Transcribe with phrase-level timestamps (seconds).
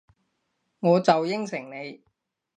[0.79, 2.01] 我就應承你